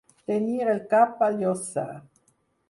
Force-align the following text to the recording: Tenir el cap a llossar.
Tenir 0.29 0.55
el 0.71 0.79
cap 0.93 1.21
a 1.27 1.29
llossar. 1.35 1.87